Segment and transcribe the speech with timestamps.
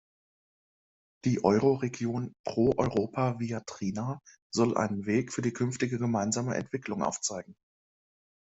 [1.25, 4.19] Die Euroregion Pro Europa Viadrina
[4.51, 7.55] soll einen Weg für die künftige gemeinsame Entwicklung aufzeigen.